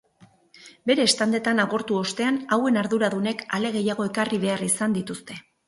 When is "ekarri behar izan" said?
4.11-5.01